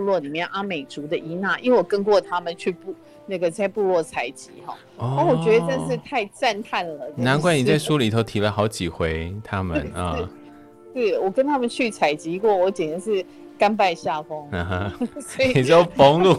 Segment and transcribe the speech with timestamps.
[0.00, 2.94] 部落里面阿美族的伊娜，因为我跟过他们去部
[3.26, 7.06] 那个在部落采集哈，哦，我觉得真是太赞叹了。
[7.16, 10.26] 难怪你在书里头提了好几回他们 啊，
[10.94, 13.26] 对，我跟他们去采集过，我简直是。
[13.60, 14.90] 甘拜下风，嗯、
[15.20, 16.34] 所以 你说逢路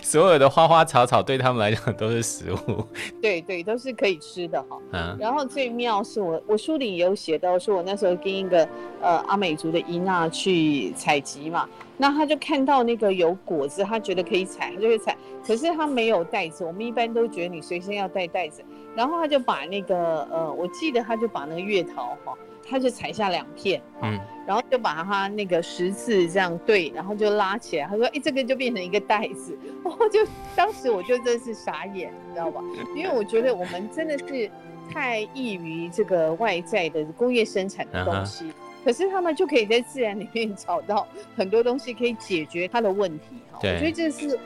[0.00, 2.82] 所有的花花草草对他们来讲都是食物，
[3.20, 4.78] 对对，都是可以吃的哈。
[4.92, 8.66] 嗯，然后最妙是我我书里有写到，说我那时候跟一个
[9.02, 15.16] 呃阿美族的伊娜去采集嘛，那他就看到那个有果子，他觉得可以采，他就会采，
[15.46, 18.64] 可是他没有袋子，我们一般都觉得你随身要带袋子，
[18.96, 22.34] 然后他就把那个呃，我记得他就把那个月桃哈。
[22.66, 27.86] 他就采下两片，嗯，然后就把它那个十字这样对，然后就拉起来。
[27.86, 30.20] 他说：“哎、欸，这个就变成一个袋子。”我就
[30.56, 32.62] 当时我就真是傻眼，你知道吧？
[32.96, 34.50] 因为我觉得我们真的是
[34.90, 38.50] 太易于这个外在的工业生产的东西，
[38.84, 43.26] 可是他们就可以在自然里面 找到很多东西可以解决他的问题。
[43.50, 44.38] 哈，我觉得这是，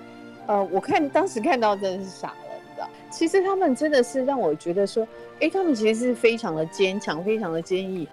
[0.46, 2.88] 呃，我看当时看到真的是傻了，你知道？
[3.10, 5.06] 其实他们真的是让我觉得说。
[5.40, 8.08] 哎，他们其实是非常的坚强，非常的坚毅。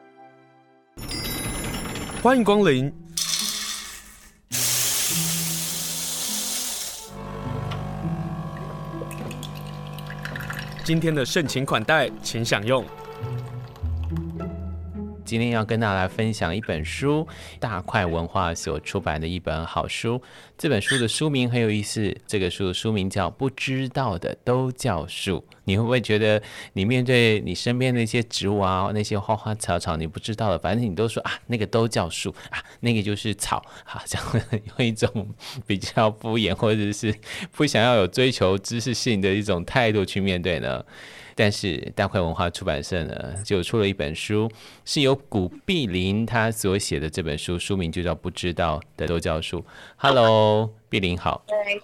[2.21, 2.93] 欢迎光临。
[10.83, 12.85] 今天的盛情款待，请享用。
[15.35, 17.27] 今天要跟大家来分享一本书，
[17.59, 20.21] 大块文化所出版的一本好书。
[20.57, 25.39] 这本书的书名很有意思，这个书的书名叫《不知道的都叫树》。
[25.65, 34.23] 你会不会觉得，你面对你身边那些植物啊，那些花花草草，你不知道的，反正你都说啊，那个都叫树啊，那个就是草，好像
[34.77, 35.35] 用一种
[35.67, 37.13] 比较敷衍或者是
[37.51, 40.85] 不想要有追求知识性的一种态度去面对呢？
[41.37, 44.49] 但是大块文化出版社呢，就出了一本书，
[44.85, 49.59] 是由古碧林他所写的这本书，书名就叫《不知道的都叫树》。
[49.97, 51.43] Hello，碧林好。
[51.49, 51.79] 哎，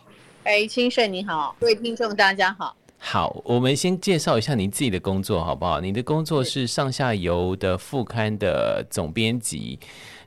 [0.45, 2.73] 哎，清盛你好，各位听众大家好。
[2.97, 5.81] 好，我们先介绍一下你自己的工作好不好？
[5.81, 9.77] 你的工作是上下游的副刊的总编辑。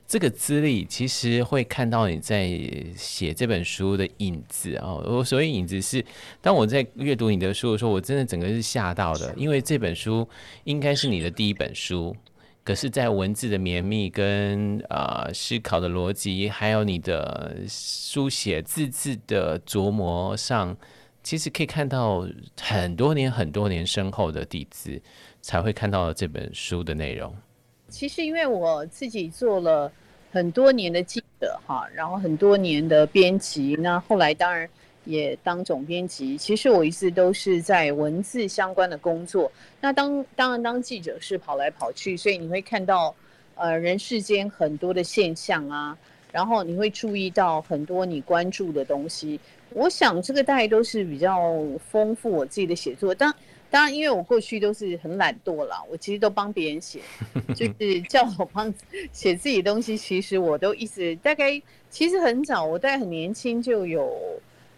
[0.07, 2.47] 这个资历其实会看到你在
[2.95, 5.03] 写这本书的影子哦。
[5.05, 6.05] 我所谓影子是，
[6.41, 10.27] 当我在阅读你的书的时候，我真的整个是吓到的，因为这本书
[10.65, 12.15] 应该是你的第一本书，
[12.63, 20.77] 可是，在文字的绵密跟、呃、思考的逻辑，还有你的书写字字的琢磨上，
[21.23, 22.27] 其实可以看到
[22.61, 25.01] 很多年、很多年深厚的底子，
[25.41, 27.35] 才会看到这本书的内容。
[27.95, 29.89] 其实，因为我自己做了
[30.29, 34.67] 很多年的记者哈，然后很多年的编辑，那后来当然
[35.05, 36.37] 也当总编辑。
[36.37, 39.49] 其实我一直都是在文字相关的工作。
[39.79, 43.15] 那当当然当记者是跑来跑去，所以你会看到
[43.55, 45.97] 呃人世间很多的现象啊，
[46.33, 49.39] 然后你会注意到很多你关注的东西。
[49.69, 53.15] 我想这个大概都是比较丰富我自己的写作。
[53.15, 53.33] 当
[53.75, 57.01] 当然，因为我过去都是很懒惰啦，我其实都帮别人写，
[57.53, 58.73] 就 是叫我帮
[59.11, 59.97] 写自己的东西。
[59.97, 64.17] 其实我都一直大概，其实很早，我大概很年轻就有，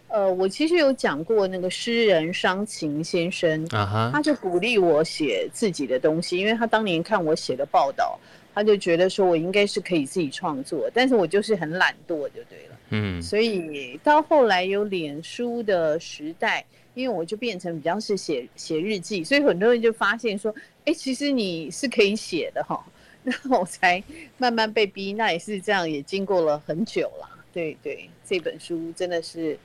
[0.08, 4.10] 呃，我其实有讲过那个诗人商禽先生，uh -huh.
[4.10, 8.18] 他就鼓励我写自己的东西，因为他当年看我写的报道，
[8.52, 16.64] 他就觉得说我应该是可以自己创作，但是我就是很懒惰，就对了，嗯，所以到后来有脸书的时代。
[16.98, 20.52] 因为我就变成比较是写写日记，所以很多人就发现说，
[20.84, 22.84] 哎，其实你是可以写的哈，
[23.22, 24.02] 然后我才
[24.36, 27.28] 慢慢被逼，那也是这样，也经过了很久了。
[27.52, 29.56] 对对，这本书真的是，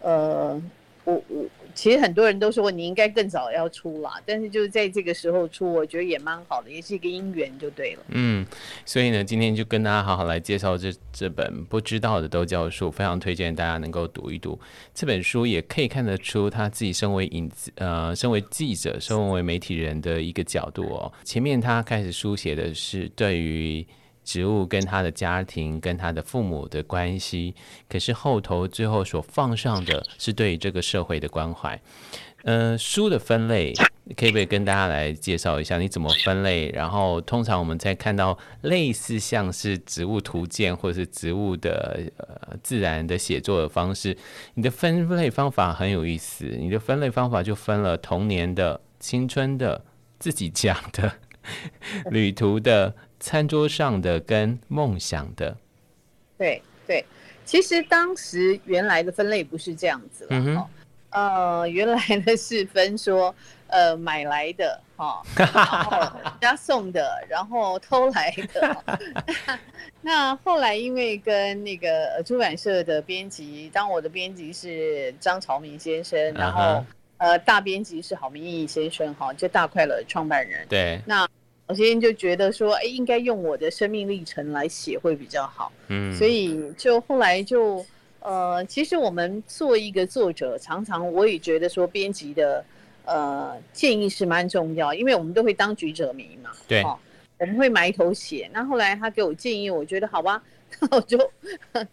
[0.00, 0.60] 呃。
[1.08, 8.02] 我我其实很多人都说你应该更早要出啦，但是就是在这个时候出，我觉得也蛮好的，也是一个因缘就对了。
[8.08, 8.44] 嗯，
[8.84, 14.58] 所以呢，今天就跟大家好好来介绍这这本不知道的都叫树，非常推荐大家能够读一读
[14.92, 21.10] 这本书，也可以看得出他自己身为影子呃，身为记者、身为媒体人的一个角度哦。
[21.24, 23.86] 前面他开始书写的是对于。
[24.28, 27.54] 植物跟他的家庭、跟他的父母的关系，
[27.88, 31.80] 可是后头最后所放上的是对这个社会的关怀。
[32.42, 33.72] 呃，书的分类，
[34.14, 36.70] 可以不可以跟大家来介绍一下你怎么分类？
[36.72, 44.14] 然后通常我们在看到类似像是植物图鉴或者是植物的呃自然的写作的方式，
[44.52, 46.44] 你的分类方法很有意思。
[46.44, 49.82] 你的分类方法就分了童年的、青春的、
[50.18, 51.14] 自己讲的、
[52.12, 52.94] 旅途的。
[53.20, 55.56] 餐桌上的跟梦想的，
[56.36, 57.04] 对对，
[57.44, 60.66] 其实当时原来的分类不是这样子了，嗯、
[61.10, 63.34] 呃，原来的是分说，
[63.68, 68.84] 呃，买来的哈， 然后人家送的，然后偷来的。
[70.00, 76.84] 那后来因为跟那个出版社的编辑，当我的编辑是张朝明先生，然后、uh -huh.
[77.18, 80.64] 呃大编辑是郝明义先生，哈，就大快乐创办人。
[80.68, 81.28] 对，那
[81.68, 85.72] 我今天就觉得说，哎，应该用我的生命历程来写会比较好。
[85.88, 87.84] 嗯，所以就后来就
[88.20, 92.64] 呃，其实我们做一个作者，常常我也觉得说编辑的。
[93.10, 96.50] 呃，建议是蛮重要，因为我们都会当局者迷嘛。
[96.68, 96.94] 对，哦、
[97.38, 98.50] 我们会埋头写。
[98.52, 100.42] 那后来他给我建议，我觉得好吧，
[100.80, 101.18] 那 我就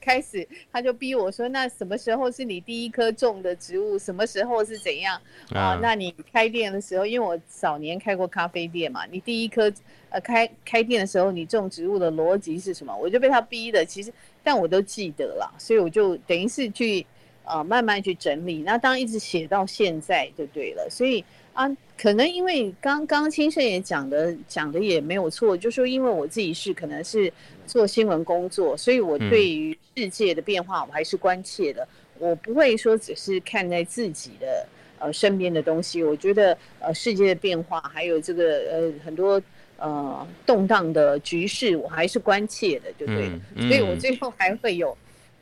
[0.01, 3.97] 开始，他就逼我说，那什么时候是你第一棵种的植物？
[3.97, 5.19] 什么时候是怎样
[5.51, 5.79] 啊？
[5.81, 9.71] 那你开店的时候，因为我早年开过咖啡店嘛，你第一颗
[10.09, 12.95] 呃开开店的时候，你种植物的逻辑是什么？
[12.95, 14.13] 我就被他逼的，其实
[14.43, 17.05] 但我都记得了，所以我就等于是去。
[17.47, 20.87] 呃，慢慢去整理，那当然一直写到现在就对了。
[20.89, 21.23] 所以
[21.55, 27.31] 啊，可能因为刚刚青盛也讲的讲的也没有错，就说因为我自己是可能是
[27.65, 31.87] 做新闻工作，所以我对于世界的变化我还是关切的。
[32.19, 34.67] 我不会说只是看在自己的
[34.99, 39.41] 呃身边的东西，我觉得呃世界的变化还有这个呃很多
[39.77, 43.39] 呃动荡的局势，我还是关切的，就对了。
[43.69, 44.95] 所以我最后还会有。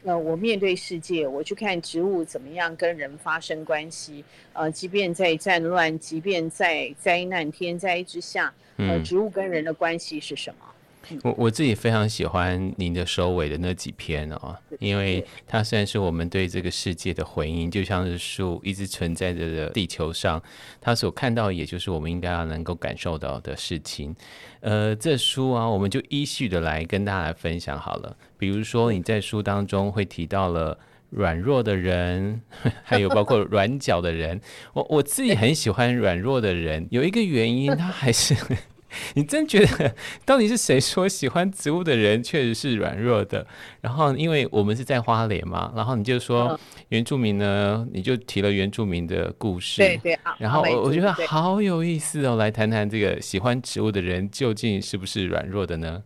[0.06, 4.24] 那我面对世界，我去看植物怎么样跟人发生关系。
[4.52, 10.73] 呃，即便在战乱，即便在灾难天灾之下，呃，植物跟人的关系是什么？
[11.24, 20.42] 我我自己非常喜欢您的收尾的那几篇哦，因为它虽然是我们对这个世界的回应，就像是树一直存在着的地球上，
[20.80, 24.16] 它所看到也就是我们应该要能够感受到的事情。
[24.62, 28.16] 呃，这书啊，我们就依序的来跟大家来分享好了。
[28.38, 30.78] 比如说你在书当中会提到了
[31.10, 32.42] 软弱的人，
[32.84, 34.40] 还有包括软脚的人。
[34.74, 38.36] 我我自己很喜欢软弱的人，有一个原因， 他还是。
[39.16, 39.96] 你真觉得
[40.26, 43.46] 到底是谁说喜欢植物的人确实是软弱的？
[43.82, 46.60] 然后因为我们是在花莲嘛，然后你就说
[46.90, 49.82] 原住民呢，你就提了原住民的故事。
[49.82, 50.20] 对对。
[50.38, 56.04] 然后我我觉得好有意思哦，来谈谈这个喜欢植物的人究竟是不是软弱的呢？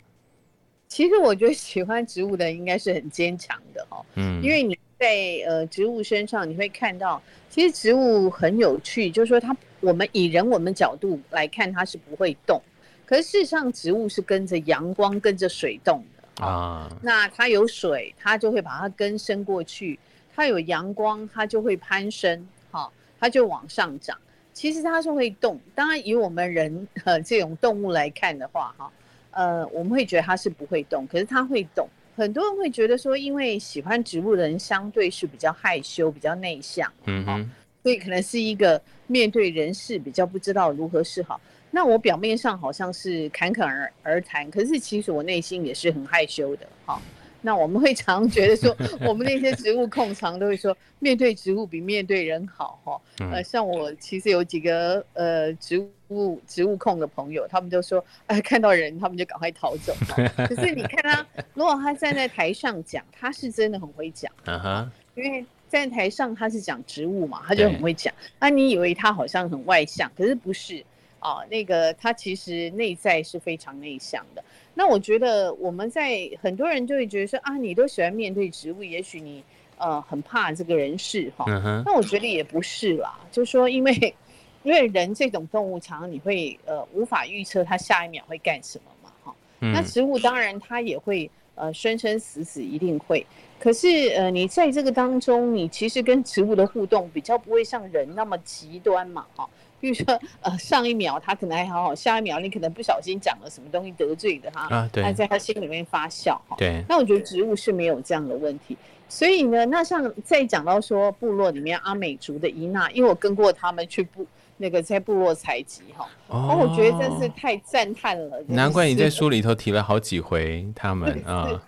[0.88, 4.06] 其实我觉得喜欢植物的人应该是很坚强的哦。
[4.16, 4.42] 嗯。
[4.42, 12.62] 因为你在呃植物身上你会看到，其实植物很有趣，就是说它我们以人我们角度来看它是不会动。
[13.08, 16.04] 可是事实上，植物是跟着阳光、跟着水动
[16.38, 16.92] 的啊。
[17.02, 19.98] 那它有水，它就会把它根伸过去；
[20.36, 24.18] 它有阳光，它就会攀升，哈，它就往上长。
[24.52, 25.58] 其实它是会动。
[25.74, 28.92] 当然，以我们人呃这种动物来看的话，哈，
[29.32, 31.88] 呃，我们会觉得它是不会动，可是它会动。
[32.18, 37.52] 很多人会觉得说，因为喜欢植物的人相对是比较害羞、比较内向，嗯哼，
[37.84, 41.40] 所以可能是一个面对人事比较不知道如何是好。
[41.70, 46.66] 那我表面上好像是侃侃而而谈，可是其实我内心也是很害羞的。
[46.86, 47.00] 哈，
[47.42, 48.76] 那我们会常觉得说，
[49.06, 52.80] 我们那些植物控常都会说，面对植物比面对人好。
[52.84, 55.78] 哈，呃，像我其实有几个呃植
[56.10, 59.94] 物植物控的朋友，他们就说，哎，看到人他们就赶快逃走。
[60.36, 64.32] 可是你看他，如果他站在台上讲，他是真的很会讲。
[64.46, 68.12] 嗯哼，因为站在台上他是讲植物嘛，他就很会讲。
[68.40, 70.84] 那你以为他好像很外向，可是不是。
[71.20, 74.44] 啊，那个他其实内在是非常内向的。
[74.74, 79.44] 那我觉得我们在很多人就会觉得说啊，你都喜欢面对植物，也许你
[79.78, 81.46] 呃很怕这个人事哈。
[81.84, 84.16] 那我觉得也不是啦，就是说因为
[84.64, 89.36] 因为人这种动物，常常你会呃无法预测它下一秒会干什么嘛哈。
[89.60, 93.26] 那植物当然它也会呃生生死死一定会，
[93.60, 99.50] 可是呃你在这个当中，你其实跟植物的互动比较不会像人那么极端嘛哈。
[99.80, 106.56] 比如说，呃，上一秒他可能还好好，下一秒你可能不小心讲了什么东西得罪的他，啊，对，他在他心里面发笑哈。
[106.58, 108.76] 对，那我觉得植物是没有这样的问题。
[109.08, 114.26] 所以呢，那像再讲到说部落里面阿美族的伊娜，因为我跟过他们去部
[114.58, 118.44] 那个在部落采集哈，哦，我觉得真是太赞叹了。
[118.48, 121.62] 难怪你在书里头提了好几回他们啊。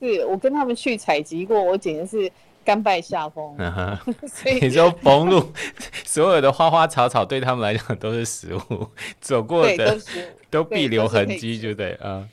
[0.00, 2.32] 对，我跟他们去采集过，我简直是。
[2.64, 3.56] 甘拜下风，
[4.26, 5.52] 所以你说逢路
[6.04, 8.86] 所有的花花草草对他们来讲都是食物，
[9.20, 9.98] 走过的
[10.50, 12.26] 都必留痕迹，就对啊。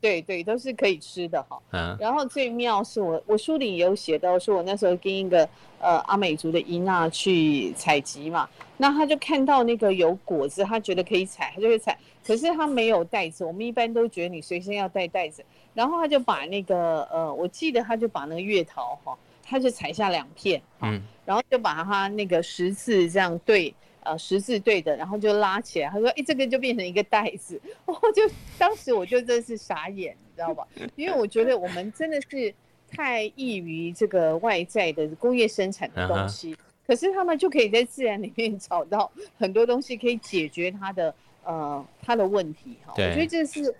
[0.00, 1.56] 对对，都是可以吃的哈。
[1.70, 1.96] 嗯。
[2.00, 5.48] 然后最妙是我我书里也有写到，说我那时候跟一个
[5.78, 8.48] 呃阿美族的伊娜去采集嘛，
[8.78, 11.96] 那他就看到那个有果子，他觉得可以采，他就会采。
[12.26, 15.44] 可是他没有袋子，我们一般都觉得你随身要带袋子。
[15.72, 19.16] 然后他就把那个呃，我记得他就把那个月桃哈。
[19.52, 28.22] 他就采下两片，嗯，然后就把它那个十字这样对呃十字对的，然后就拉起来，他说：“哎，这个就变成一个袋子。” 我，就
[28.56, 30.66] 当时我就真是傻眼，你知道吧？
[30.96, 32.54] 因为我觉得我们真的是
[32.90, 36.60] 太易于这个外在的工业生产的东西，uh -huh.
[36.86, 42.94] 可是他们就可以在自然里面找到很多东西可以解决他的呃他的问题哈。
[42.96, 43.74] 我觉得这是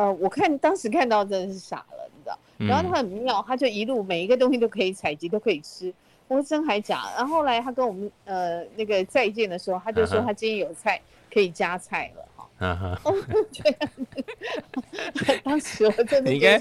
[0.00, 2.08] 呃，我看当时看到真的是傻了。
[2.14, 5.92] 你知道然后他很妙，他就一路每一个东西都可以采集，都可以吃。
[6.26, 7.02] 我说真还假？
[7.16, 10.98] 然后后来他跟我们呃那个再见的时候，他就说他今天有菜
[11.30, 12.48] 可以加菜了哈。
[12.60, 12.98] 嗯哼。
[13.04, 13.12] 我
[13.52, 16.58] 觉得 当时我真的你应该，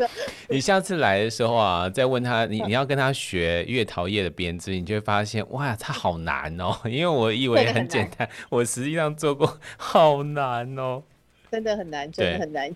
[0.50, 6.75] 你下次来的时候啊，再问他，你你要跟他学月桃叶的编织，你就会发现哇，他好难哦。
[6.89, 11.03] 因为我以为很简单，我实际上做过，好难哦。
[11.51, 12.72] 真的很难，真的很难。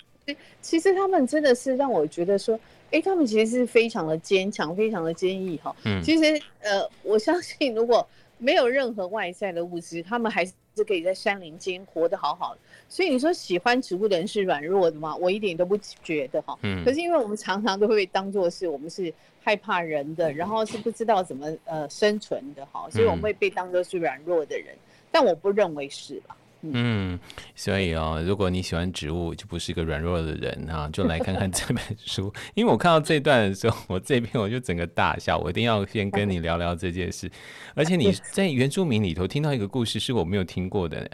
[0.61, 2.59] 其实他们真的是让我觉得说。
[2.93, 5.75] 哎，他们其实是非常的坚强，非常的坚毅哈。
[5.83, 10.53] 嗯，其实呃，我相信如果没有任何外在的物质，他们还是
[10.87, 12.61] 可以在山林间活得好好的。
[12.87, 15.15] 所以你说喜欢植物的人是软弱的吗？
[15.15, 16.55] 我一点都不觉得哈。
[16.61, 16.85] 嗯。
[16.85, 19.11] 可是因为我们常常都会被当做是我们是
[19.41, 24.75] 害怕人的，然后是不知道怎么呃生存的哈，所以我们会被当做是软弱的人，
[25.11, 26.37] 但我不认为是吧。
[26.65, 27.19] 嗯，
[27.55, 32.33] 所以哦，如果你喜欢植物，就不是一个软弱的人哈、啊，就来看看这本书。
[32.55, 35.37] 因为我看到这段的时候，我这边我就整个大笑。
[35.37, 37.29] 我一定要先跟你聊聊这件事。
[37.75, 41.05] 而且你在原住民里头听到一个故事，是我没有听过的。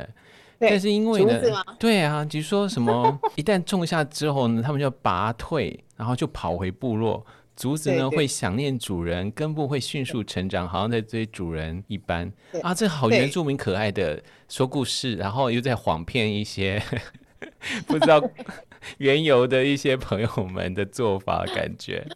[0.60, 1.42] 但是因为呢，
[1.80, 7.26] 对啊，就是说什么一旦种下之后呢，他们就拔退，然后就跑回部落。
[7.60, 12.32] 竹子呢会想念主人，根部会迅速成长，好像在追主人一般
[12.64, 12.74] 啊！
[12.74, 16.82] 这好原住民可爱的说故事，然后又在谎骗一些
[17.86, 18.24] 不知道
[19.00, 22.08] 缘由的一些朋友们的做法，感觉。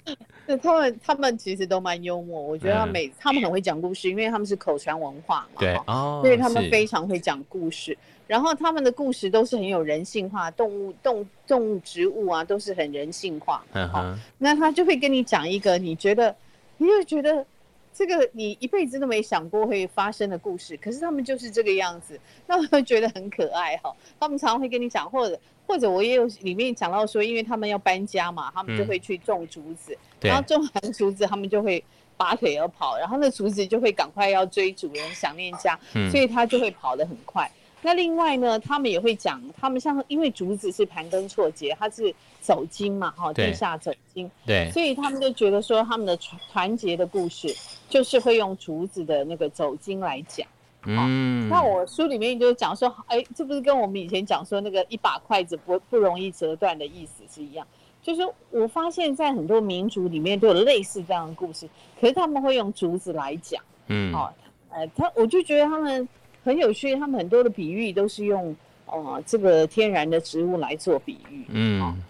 [0.45, 7.97] 对，他们他们其实都蛮幽默，我觉得他每、嗯、他们很会讲故事，因为他们是口传文化嘛，对哦，所以他们非常会讲故事。
[8.25, 13.63] 然后他们的故事都是很有人性化，动物、动动物、植物啊，都是很人性化。
[13.73, 16.33] 嗯哼，那他就会跟你讲一个你觉得，
[16.77, 17.45] 你就觉得
[17.93, 23.93] 这个你一辈子都没想过会发生的故事，可是他们就是这个样子，那我会觉得很可爱哈。
[24.19, 31.83] 他们常常会跟你讲，或者或者我也有里面讲到说，因为他们要搬家嘛，他们就会去种竹子，嗯、然后种完竹子，他们就会
[32.17, 35.79] 拔腿而跑，然后那竹子就会赶快要追主人，想念家，
[36.11, 37.49] 所以他就会跑得很快。
[37.85, 46.17] 那另外呢，他们也会讲，他们像因为竹子是盘根错节，它是走经嘛，哈，地下走经，对，所以他们就觉得说他们的
[46.51, 47.53] 团结的故事，
[47.89, 50.47] 就是会用竹子的那个走经来讲。
[50.85, 57.65] 嗯，那我书里面就讲说，哎，这不是跟我们以前讲说那个一把筷子不不容易折断的意思是一样？
[58.01, 58.21] 就是
[58.51, 61.67] 我发现，在很多民族里面都有类似这样的故事，
[61.99, 63.63] 可是他们会用竹子来讲。
[63.87, 64.33] 嗯，好，
[64.69, 66.07] 呃，他我就觉得他们。
[66.45, 68.53] 很有趣，他们很多的比喻都是用
[68.85, 71.45] 呃这个天然的植物来做比喻。
[71.47, 72.03] 嗯，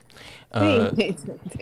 [0.49, 0.91] 呃，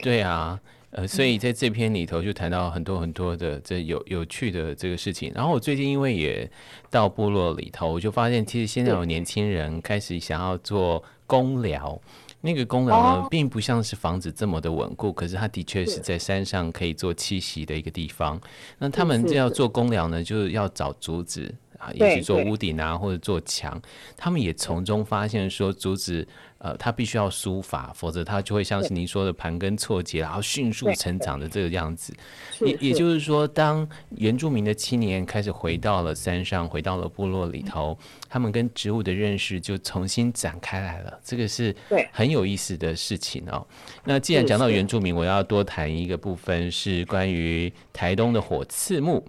[0.01, 0.57] 对啊，
[0.91, 5.31] 呃，所以在这篇里头就谈到很多很多的这有有趣的这个事情。
[5.33, 6.49] 然后我最近因为也
[6.89, 11.99] 到部落里头，我就发现其实现在有年轻人开始想要做公寮。
[12.43, 18.41] 那个公寮呢，并不像是房子这么的稳固，可是它的确是在山上可以做栖息的一个地方。
[18.79, 21.53] 那他们这要做公寮呢，就是要找竹子。
[21.77, 23.81] 啊，也许做屋顶啊，或者做墙，
[24.15, 26.27] 他们也从中发现说，竹子，
[26.63, 32.13] 呃，他必须要书法，否则他就会像是您说的盘根错节，然后迅速成长的这个样子。
[32.59, 37.97] 也也就是说，当原住民的青年开始回到了山上，回到了部落里头，
[38.29, 41.19] 他们跟植物的认识就重新展开来了。
[41.23, 41.75] 这个是
[42.11, 43.65] 很有意思的事情哦。
[44.03, 49.25] 那既然讲到原住民，我要多谈一个部分，是关于台东的火刺木。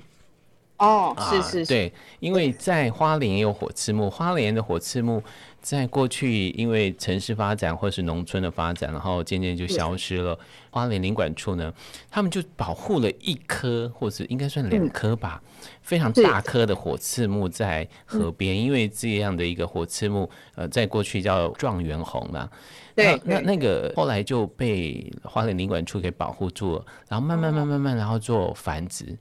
[0.78, 5.22] 哦，是是是，对，因为在花莲也有火刺木，花莲的火刺木
[5.62, 10.38] 在过去因为城市发展或是农村的发展，然后渐渐就消失了。
[10.70, 11.72] 花莲林管处呢，
[12.10, 15.40] 他们就保护了一棵，或者应该算两棵吧，
[15.80, 22.50] 非常大棵的火刺木在河边，因为这样的一个火刺木，呃，在过去叫状元红嘛，
[22.96, 29.16] 那那那个后来就被花莲林管处给保护住了，然后慢慢慢慢慢，然后做繁殖。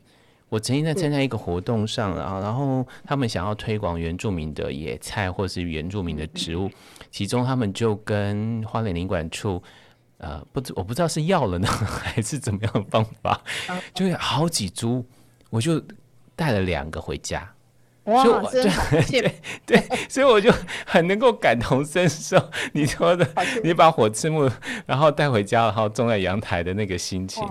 [0.52, 6.70] 我曾经在参加一个活动上，然后然后他们想要推广原住民的野菜或是原住民的植物，
[7.10, 9.64] 其中他们就跟花莲领馆处，
[10.18, 11.66] 呃，不知我不知道是要了呢
[12.04, 13.42] 还是怎么样的方法，
[13.96, 15.06] 就有好几株，
[15.50, 15.82] 我就
[16.36, 17.50] 带了两个回家。
[18.04, 20.54] 哇，所以我对对对，所以我就
[20.86, 22.38] 很能够感同身受
[22.74, 23.26] 你说的，
[23.64, 24.52] 你把火刺木
[24.86, 27.42] 然后带回家，然后种在阳台的那个心情。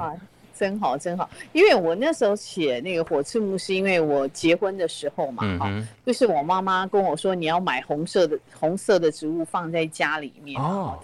[0.60, 10.98] 真好真好，因为我那时候写那个火刺木，是因为我结婚的时候嘛，哈、嗯，就是我妈妈跟我说，你要买红色的红色的植物放在家里面哦。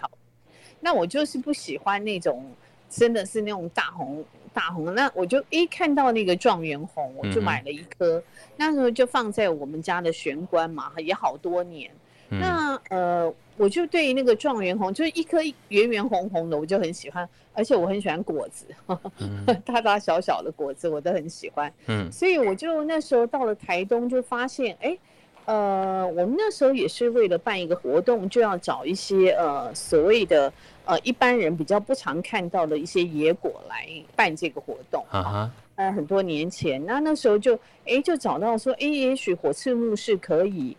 [0.79, 2.45] 那我就是不喜欢那种
[2.91, 4.23] 真的是那种大红
[4.53, 8.23] 大红，那我就一看到那个状元红，我就买了一颗，嗯、
[8.59, 11.91] 那时候就放在我们家的玄关嘛，也好多年。
[12.31, 18.67] 嗯、那呃，我就对那个状元红，就是一颗圆圆红红的，我就很喜欢，而且我很喜欢果子，
[19.19, 21.73] 嗯、 大大小小的果子我都很喜欢。
[21.87, 24.99] 嗯，所以我就那时候到了台东，就发现，哎，
[25.45, 30.53] 呃，我们那时候也是为了办一个活动，就要找一些呃所谓的
[30.85, 35.05] 呃一般人比较不常看到的一些野果来办这个活动。
[35.11, 40.77] 啊哈，呃，很多年前，那那时候就哎就找到说，哎，也许火刺木是可以。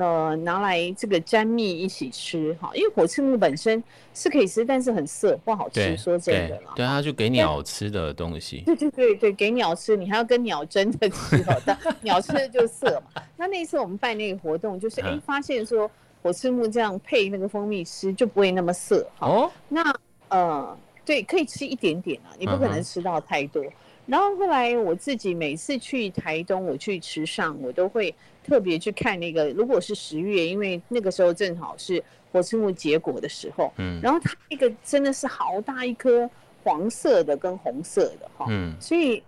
[0.00, 3.82] 呃，拿来这个沾蜜一起吃哈，因为火刺木本身
[4.14, 5.94] 是可以吃，但是很涩，不好吃。
[5.96, 8.62] 说这个了，对，它就给鸟吃的东西。
[8.64, 13.22] 对对对对，给鸟吃，你还要跟鸟争着吃哦，但 鸟吃的就涩嘛。
[13.36, 15.90] 那那一次我们办那个活动，就是哎，发现说
[16.22, 19.06] 火刺木这样配那个蜂蜜吃就不会那么涩。
[19.18, 19.94] 哦，那
[20.30, 23.62] 呃，对，可以吃一点点啊，你不可能吃到太多。
[24.06, 28.14] 然后后来我自己每次去台东，我去池上，我都会。
[28.44, 36.28] 特别去看那个，如果是十月，因为那个时候正好是火刺木结果的时候，嗯，然后它那个真的是好大一颗
[36.64, 39.22] 黄色的跟红色的哈，嗯，所以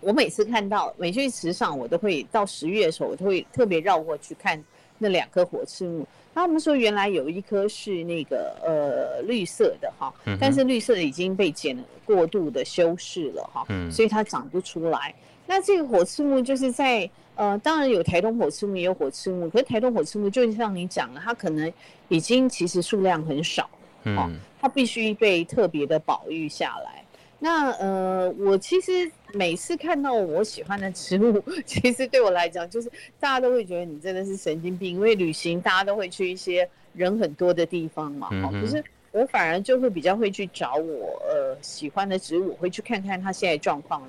[0.00, 4.62] 我每次看到每去池上，我都会到十月的时候，我都会特别绕过去看
[4.98, 6.06] 那两颗火刺木。
[6.34, 15.14] 他们说原来有一颗是那个呃绿色的哈，但是绿色的已经被剪了过度的修饰了哈，嗯，所以它长不出来。
[15.46, 17.10] 那这个火刺木就是在。
[17.36, 19.50] 呃，当然有台东火刺木，也有火刺木。
[19.50, 21.72] 可是台东火刺木，就像你讲了，它可能
[22.06, 23.68] 已经其实数量很少，
[24.04, 24.30] 嗯、哦，
[24.60, 27.04] 它必须被特别的保育下来。
[27.40, 38.62] 那呃，我其实每次看到我喜欢的植物， 其实对我来讲，就是大家都会觉得你真的是神经病，因为旅行大家都会去一些人很多的地方嘛，哈、嗯。
[38.62, 44.08] 可是我反而就会比较会去找我呃喜欢的植物，我会去看看它现在状况。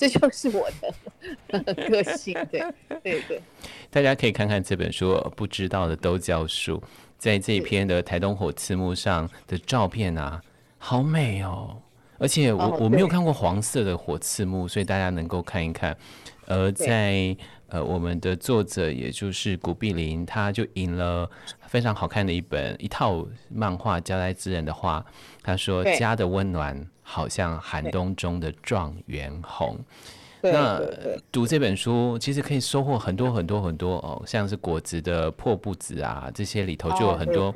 [0.00, 2.64] 这就是我的 个性，对
[3.02, 3.42] 对对。
[3.90, 6.82] 大家可以看看这本书，不知道的都叫书。
[7.18, 10.40] 在这一篇的台东火刺木上的照片啊，
[10.78, 11.76] 好美哦！
[12.16, 15.94] 而且我、哦、我没有看过黄色的火刺木，所以大家能够看一看。
[16.46, 17.36] 而在
[17.68, 21.30] 呃，我们的作者也就是古碧林，他就引了
[21.70, 25.06] 非常好看的一本一套漫画，交代之人的话，
[25.40, 29.76] 他说：“家的温暖。”好像寒冬中的状元红。
[30.42, 30.80] 那
[31.32, 37.52] 读这本书其实可以收获很多很多很多哦，像是果子的破布子啊，这些里头就有很多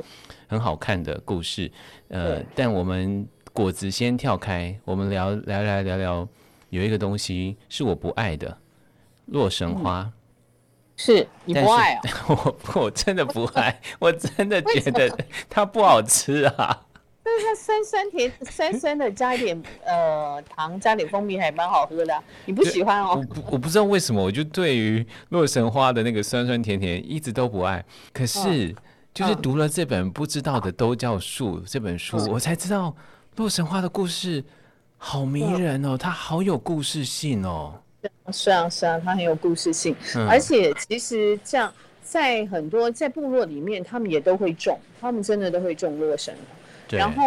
[0.49, 1.71] 很好看的故事。
[2.09, 6.29] 呃，但我们果子先跳开，我们聊聊聊聊聊，
[6.71, 8.59] 有一个东西是我不爱的，
[9.27, 10.01] 洛神花。
[10.01, 10.13] 嗯、
[10.97, 12.01] 是你不爱啊？
[12.29, 16.83] 我我真的不 爱，我真的觉得它不好吃啊。
[17.27, 22.23] 但是它酸酸甜酸酸的，加一点呃糖，加点蜂蜜，还蛮好喝的，啊。
[22.45, 23.25] 你不喜欢哦？
[23.37, 27.83] 我我不知道为什么，我就对于洛神花的那个酸酸甜甜一直都不爱。
[28.13, 28.75] 可是
[29.15, 32.95] 就是读了这本《不知道的都叫树》这本书，我才知道
[33.37, 34.45] 洛神花的故事
[34.99, 37.81] 好迷人哦，它好有故事性哦。
[38.33, 39.95] 是啊是啊，它很有故事性，
[40.29, 46.35] 而且其实这样在很多在部落里面，他们也都会种，他们真的都会种洛神。
[46.91, 47.23] 然后，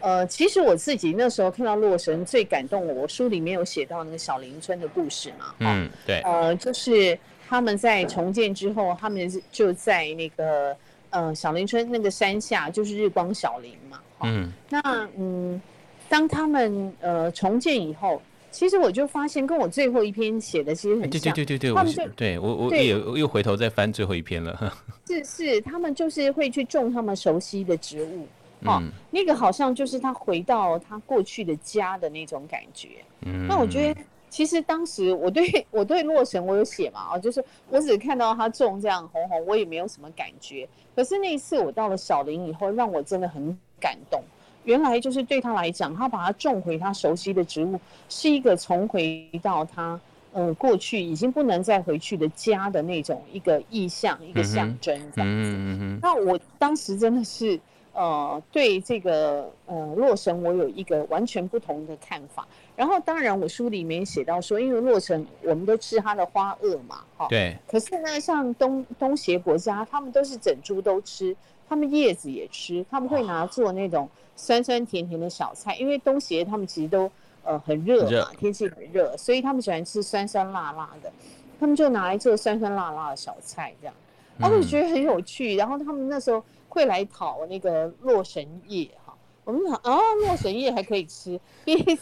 [0.00, 10.76] 呃，其实我自己那时候看到洛神最感动我，我书里面有写到那个小林村的故事嘛，嗯，对，呃，就是他们在重建之后，他们就在那个
[11.10, 15.60] 呃小林村那个山下，就是日光小林嘛，嗯，那嗯，
[16.08, 18.20] 当他们呃重建以后，
[18.52, 24.72] 其实我就发现跟我最后一篇写的其实很像，对对对对对，他们就对我我也又回头再翻最后一篇了，
[25.08, 28.26] 是是，他们就是会去种他们熟悉的植物。
[28.64, 32.90] 哦，那个好像就是他回到他过去的家的那种感觉。
[33.22, 40.68] 嗯，那我觉得其实当时我对 我对洛神我有写嘛，哦，就是我只看到他种这样红红，我也没有什么感觉。
[40.94, 44.22] 可是那一次我到了小林以后，让我真的很感动。
[44.64, 50.00] 原来就是对他来讲，他把它种回他熟悉的植物，是一个重回到他
[50.32, 55.50] 呃过去已经不能再回去的家的那种一个意象，一个象征这样子。
[55.50, 57.60] 嗯嗯，那我当时真的是。
[57.94, 62.48] 呃，对这个呃洛神，我有一个完全不同的看法。
[62.74, 67.26] 然后，当然我书里面写到说，因为洛神我们都吃它的花萼嘛，哈。
[67.28, 67.54] 对。
[67.68, 71.36] 可是呢，像东东协国家，他们都是整株都吃，
[71.72, 74.06] 他们叶子也吃，他们会拿做那种
[74.36, 75.74] 酸酸甜甜的小菜。
[75.76, 77.10] 因为东协他们其实都
[77.42, 81.10] 呃很热嘛，天气很热，所以他们喜欢吃酸酸辣辣的，
[81.58, 83.94] 他们就拿来做酸酸辣辣的小菜这样，
[84.36, 85.56] 然后我就觉得很有趣。
[85.56, 91.40] 然后他们那时候会来讨那个洛神叶哈，我们想啊，洛神叶还可以吃，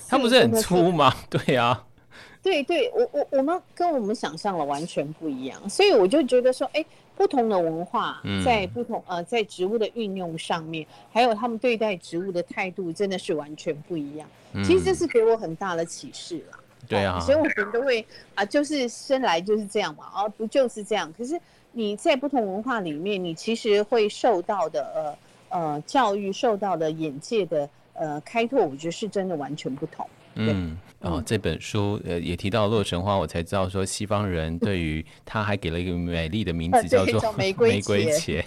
[0.09, 1.15] 他不是很粗吗？
[1.31, 1.85] 对呀。
[2.43, 6.83] 对对，我我我们跟我们想象的完全不一样，所以我就觉得说，哎，
[7.15, 14.27] 不同的文化在不同、嗯、呃在植物的运用上面，还有他们对待植物的态度，真的是完全不一样。
[14.55, 16.59] 嗯、其实这是给我很大的启示了。
[16.89, 21.13] 对啊，所以我们都会啊，就是生来就是这样嘛，而、啊、不就是这样。
[21.17, 21.39] 可是
[21.73, 25.19] 你在不同文化里面，你其实会受到的
[25.51, 30.09] 呃呃教育，受到的眼界的呃开拓，我觉得是真的完全不同。
[30.49, 38.45] 嗯，哦，这本书呃也提到洛神花，我才知道说西方人对于它还给了一个美丽的名字，叫做玫瑰茄，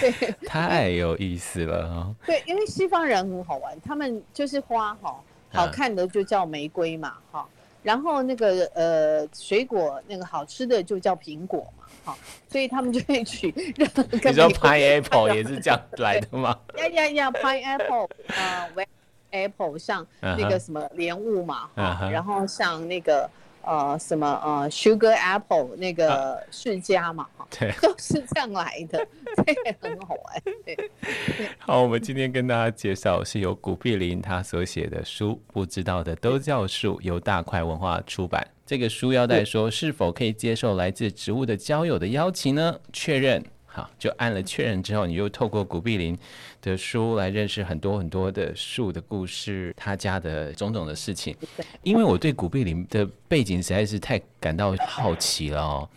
[0.00, 2.14] 对， 太有意思了哈。
[2.26, 5.20] 对，因为西方人很好玩，他们就是花哈，
[5.52, 7.46] 好看的就叫玫瑰嘛，哈，
[7.82, 13.52] 然后那个呃水果那个好吃的就叫苹果嘛，哈，所以他们就会取。
[13.56, 13.84] 你
[14.32, 16.58] 说 pineapple 也是这样来的吗？
[16.78, 18.86] 呀呀呀，pineapple 啊，喂。
[19.34, 22.08] Apple 像那个什么莲雾嘛，uh -huh.
[22.08, 23.28] 然后像那个
[23.62, 30.42] 呃什么呃 Sugar Apple 那个世家嘛，对、uh 都是这样来的，这也，很好玩。
[30.64, 30.90] 对，
[31.58, 38.46] 好，我们今天跟大家介绍是由古碧林他所写的书《不知道的都叫树》，由大块文化出版。
[38.64, 42.78] 这个书腰带说是否可以接受来自植物的交友的邀请呢？
[42.92, 43.44] 确认。
[43.74, 46.16] 好，就按了确认之后，你又透过古碧林
[46.62, 51.36] 的书来认识很多很多的树的故事，他家的种种的事情。
[51.82, 55.88] 因为我对古碧林的背景实在是太感到好奇了哦。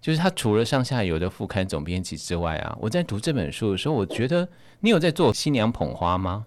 [0.00, 4.48] 就是他除了上下游的副刊总编辑之外啊，我在读这本书的时候，我觉得
[4.80, 6.44] 你有在做新娘捧花吗？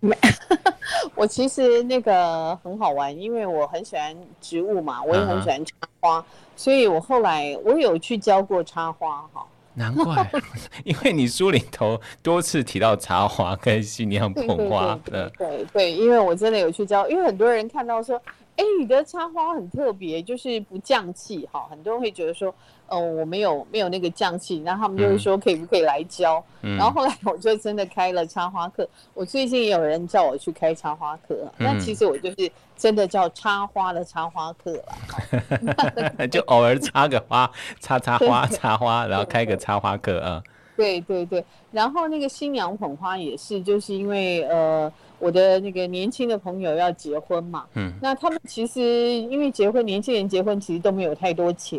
[0.00, 0.16] 没，
[1.14, 9.46] 我其实那个很好玩，因为我很喜欢植物嘛，我也很喜欢插花，啊、所以我后来我有去教过插花哈。
[9.80, 10.30] 难怪，
[10.84, 18.20] 因为你书里头多次提到茶花跟新娘捧花的，对对，对，因为我真的有去教，因为很多人看到说，
[18.56, 22.54] 哎，你的插花很特别，就是不降气哈，很多人会觉得说。
[22.92, 28.84] 哦，我没有没有那个降气，然后他们就会说可以不可以来教，嗯，然后后来我就真的开了插花课。
[29.14, 34.72] 我最近也有人叫我去开插花课，嗯，那其实我就是真的叫插花的插花课
[36.18, 40.42] 了， 就偶尔插个花，插插花，插花，然后开个插花课啊。
[40.80, 51.78] 对对对，然后那个新娘捧花也是，就是因为呃我的那个年轻的朋友要结婚嘛，嗯，那他们其实因为结婚，年轻人结婚其实都没有太多钱。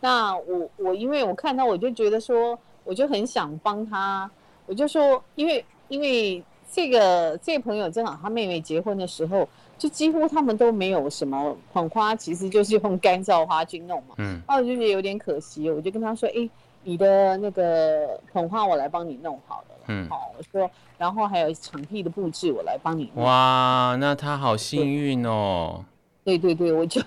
[0.00, 4.30] 那我我因为我看到我就觉得说，我就很想帮他，
[4.66, 14.14] 我就说，因为因为这个这个朋友正好他妹妹结婚的时候，就几乎他们都没有什么捧花，其实就是用 干燥花去弄嘛。
[14.18, 14.40] 嗯。
[14.46, 16.48] 那我就觉得有点可惜，我就跟他说，哎，
[16.86, 19.76] 你的那个捧花我来帮你弄好了。
[19.88, 20.08] 嗯。
[20.08, 23.24] 好，我说，然后还有场地的布置我来帮你弄。
[23.24, 25.84] 哇，那他好幸运哦。
[26.22, 27.00] 对对对，我就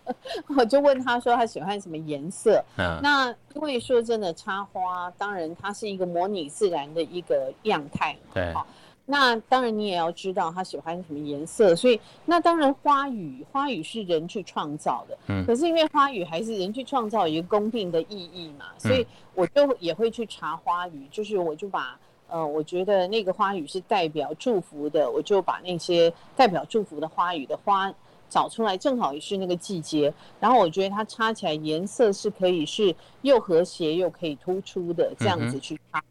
[0.56, 2.64] 我就问他说他喜欢什么颜色。
[2.78, 8.16] 嗯，那因为说真的，插花当然它是一个模拟自然的一个样态。
[8.32, 8.66] 对，好，
[9.10, 11.74] 那当然你也要知道他喜欢什么颜色。
[11.74, 15.18] 所以那当然花语花语是人去创造的。
[15.28, 27.92] 嗯，可是因为花语还是人去创造一个公定的意义嘛，所以我就也会去查花语，就是我就把呃我觉得那个花语是代表祝福的，我就把那些代表祝福的花语的花。
[28.30, 36.04] 找出来正好也是那个季节，然后我觉得它插起来颜色是可以是又和谐又可以突出的这样子去插，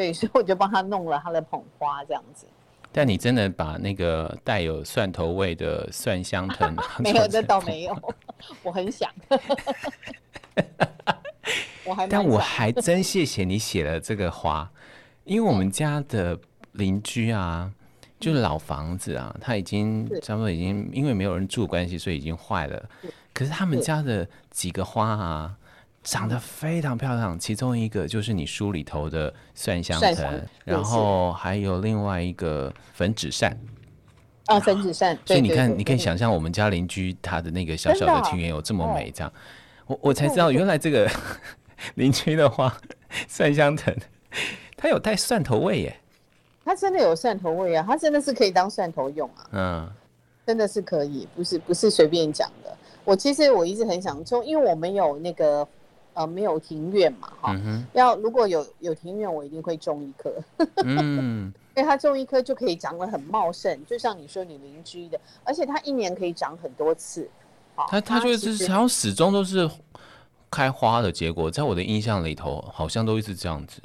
[0.00, 2.46] 对，所以我就帮他弄了他的捧花这样子。
[2.90, 6.74] 但你真的把那个带有蒜头味的蒜香藤？
[6.98, 8.14] 没有，这倒没有，
[8.62, 9.10] 我很想。
[11.84, 14.70] 我还，但我还真谢谢你写了这个花，
[15.24, 16.38] 因为我们家的
[16.72, 17.70] 邻居啊。
[18.18, 22.90] 就是老房子啊，他已经差不多已经因为没有人住关系，所以已经坏了。
[23.32, 25.56] 可是他们家的几个花啊，
[26.02, 27.38] 长得非常漂亮。
[27.38, 33.56] 其中一个就是你书里头的蒜香藤，然后还有另外一个粉纸扇。
[34.46, 35.16] 啊，粉纸扇。
[35.24, 39.32] 所以你看，你可以想象我们家邻居他的那个小小的庭园有这么美，这样。
[39.86, 41.08] 我我才知道，原来这个
[41.96, 42.74] 邻居的花
[43.28, 43.94] 蒜香藤，
[44.76, 45.96] 它有带蒜头味耶。
[46.64, 47.84] 它真的有蒜头味啊！
[47.86, 49.48] 它真的是可以当蒜头用啊！
[49.50, 49.90] 嗯，
[50.46, 52.76] 真的是可以，不是不是随便讲的。
[53.04, 55.66] 我其实我一直很想种，因为我们有那个
[56.14, 60.32] 呃没有庭院嘛，哈、嗯，要如果有有庭院，我一定会种一棵。
[60.84, 67.28] 嗯， 因为它种一棵就可以长得很茂盛，就像你说你邻居的，而且它一年可以长很多次。
[67.88, 69.70] 它它就是好像始终都是
[70.50, 73.80] 开花的结果，在我的印象里头，好像都一直这样子。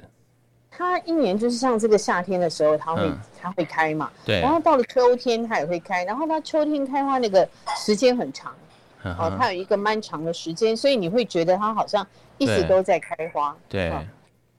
[0.69, 4.41] 它一年就是像这个夏天的时候，它会、嗯、它会开嘛，对。
[4.41, 6.03] 然后到了秋天，它也会开。
[6.03, 8.53] 然后它秋天开花那个时间很长，
[9.05, 12.05] 嗯、哦，它有一个漫长的时间，所以你会觉得它好像
[12.39, 14.03] 一直都在开花，对，哦、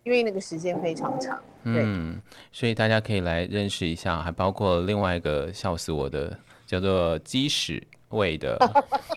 [0.04, 1.36] 因为那个时间非常长。
[1.64, 1.82] 对。
[1.84, 8.56] 嗯，所以大家可以来认识一下，还包括另外一个笑死我的叫做鸡屎味的。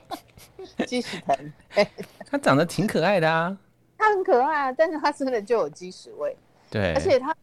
[0.87, 1.53] 鸡屎藤，
[2.29, 3.55] 它长得挺可爱的啊，
[3.97, 6.35] 它很可爱啊，但是它真的就有鸡屎味。
[6.71, 7.35] 对，而且它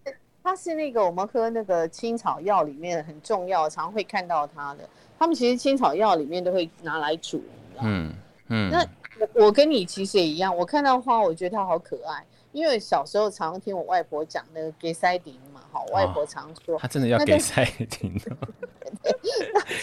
[0.42, 4.88] 它是那个我们喝那个青草药里面很重要，常会看到它的。
[5.18, 7.42] 他们其实青草药里面都会拿来煮，
[7.83, 8.15] 嗯
[8.49, 8.71] 嗯。
[8.71, 8.87] 那
[9.19, 12.25] 我我跟你其实也一样，我看到花，我觉得它好可爱。
[12.53, 19.12] 因为小时候常常听我外婆讲那个给塞丁嘛，哈，外婆常说，她真的要给塞丁那。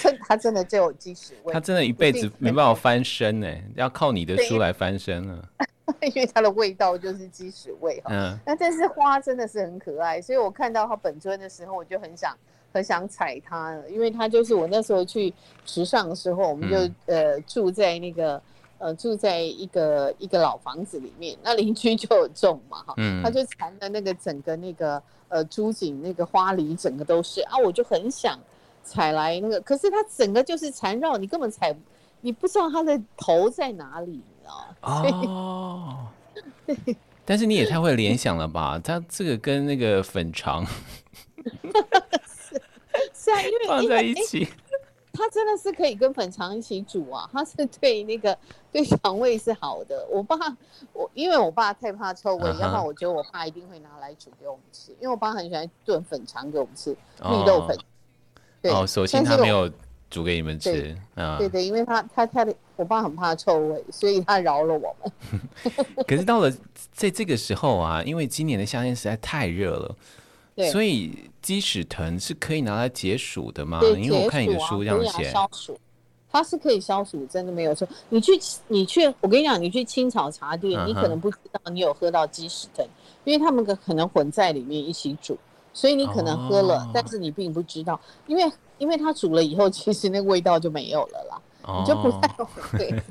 [0.01, 5.49] 真他真的就有鸡屎味，他真的一辈子没办法翻身呢，要靠你的书来翻身了。
[6.01, 12.35] 因为它的味道就是鸡屎味哈，嗯，那但是花真的是很可爱，所以我看到它本尊的时候，我就很想
[12.73, 15.33] 很想采它，因为它就是我那时候去
[15.65, 18.41] 池上的时候，我们就、嗯、呃住在那个
[18.79, 28.37] 呃住在一个一个老房子里面，那邻居就有种嘛哈，嗯，他就缠的那个整个那个呃朱槿那个花梨整个都是啊，我就很想
[28.83, 31.73] 采来那个，可是它整个就是缠绕，你根本踩
[32.21, 34.21] 你不知道它的头在哪里。
[34.81, 36.07] 哦，
[37.23, 38.77] 但是你也太会联想了吧？
[38.83, 40.67] 它这个跟那个粉肠
[43.33, 44.47] 啊，因为放在一起，
[45.11, 47.29] 它真的是可以跟粉肠一起煮啊。
[47.33, 48.37] 它是对那个
[48.71, 50.05] 对肠胃是好的。
[50.09, 50.37] 我爸
[50.93, 52.59] 我因为我爸太怕臭味，uh -huh.
[52.59, 54.91] 要不然我觉得我爸一定会拿来煮给我们吃。
[54.93, 57.77] 因为我爸很喜欢炖粉肠给我们吃，绿豆粉。
[58.61, 59.69] 对哦，首先他没有。
[60.09, 61.39] 煮给你们吃啊！
[61.39, 65.11] 对对，因为他他他的我爸很怕臭味，所以他饶了我们。
[66.07, 66.53] 可是到了
[66.91, 69.95] 在这个时候啊，因为今年的夏天实在太热了，
[70.55, 73.81] 对，所以鸡屎藤是可以拿来解暑的吗？
[73.97, 75.77] 因为我看你的书这样写，消暑，
[76.31, 77.87] 它是可以消暑，真的没有错。
[78.09, 78.31] 你去
[78.67, 82.85] 你去，我跟你讲，你去青草茶店，你可能不知道你有喝到鸡屎藤，
[83.23, 85.37] 因为他们可能混在里面一起煮，
[85.73, 88.51] 所以你可能喝了，但是你并不知道，因为。
[88.79, 93.03] 因为它煮了以后，其实那个味道就没有了啦，哦、你就不太会。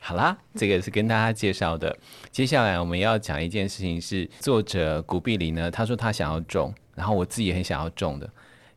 [0.00, 1.96] 好啦，这个是跟大家介绍的。
[2.30, 8.28] 接下来我们要讲一件事情，是作者古碧林呢，他说他想要种，然后我自己也很想要种的，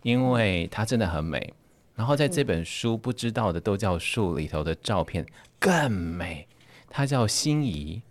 [0.04, 1.54] 因为它真的很美。
[1.96, 5.26] 然后在这本书《不知道的都叫树》里头的照片
[5.58, 6.48] 更美，
[6.90, 8.02] 它叫心仪。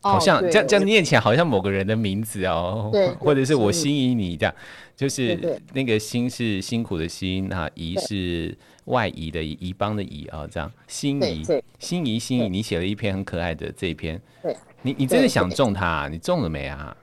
[0.00, 4.54] 好像这样这样念起来好像某个人的名字哦，对，或者是我心仪你这样，
[4.96, 11.44] 就是那个心是辛苦的心啊，仪是外移的移邦的移啊，这样心仪
[11.78, 16.08] 心仪心仪，你写了一篇很可爱的这一篇，对，你你真的想中它啊？
[16.08, 16.96] 你中了没啊？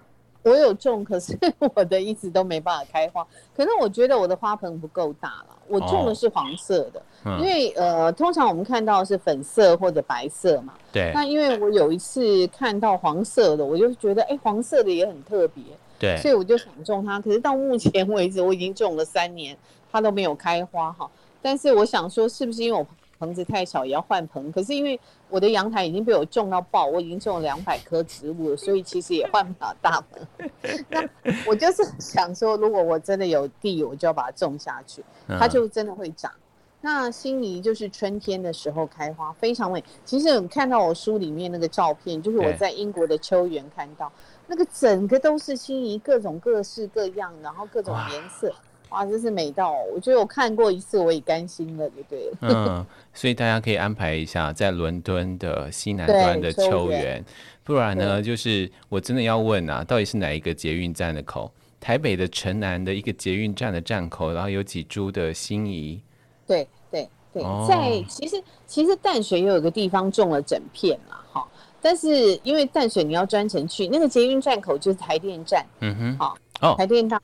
[0.45, 1.37] 我有种， 可是
[1.75, 3.25] 我的一直都没办法开花。
[3.55, 5.47] 可是我觉得我的花盆不够大了。
[5.67, 10.73] 我种的是黄色的，哦、因为呃，通常我们看到的是粉色或者白色嘛。
[10.93, 11.11] 对。
[11.11, 15.63] 那因为我有一次看到黄色的，我就觉得哎，黄色的也很特别。
[15.97, 16.15] 对。
[16.17, 17.19] 所以我就想种它。
[17.19, 19.57] 可是到目前为止，我已经种了三年，
[19.91, 21.09] 它都没有开花哈。
[21.41, 22.85] 但是我想说，是不是因为我
[23.19, 24.51] 盆子太小，也要换盆？
[24.51, 24.99] 可是因为
[25.29, 30.51] 我的阳台已经被我种到爆，我已经种了两百棵植物了，所以其实也换不了大盆。
[30.89, 31.03] 那
[31.47, 36.31] 我就是想说，如果我真的有地，我就要把它种下去，它就真的会长。
[36.31, 36.41] 嗯、
[36.81, 39.83] 那心仪就是春天的时候开花，非常美。
[40.03, 44.11] 其实你看到我书里面那个照片，就是我在英国的秋园看到，
[44.47, 48.53] 那个整个都是心仪，各种各式各样，然后各种颜色。
[48.95, 49.73] 哇，真是美到！
[49.93, 52.37] 我觉得我看过一次，我也甘心了，就对了。
[52.39, 57.21] 嗯，所以大家可以安排一下，在伦敦的西南端的秋园，
[57.61, 61.51] 不然呢，就是我真的要问啊，到底是哪一个捷运站的口？
[61.81, 66.01] 台北的城南的一个捷运站的站口，然后有几株的心仪。
[66.47, 71.45] 对对对，哦、在其实其实淡水也有个地方种了整片嘛，哈，
[71.81, 76.37] 但是因为淡水你要专程去，那个捷运站口就是台电站，嗯哼，好。
[76.61, 77.21] 哦，台电大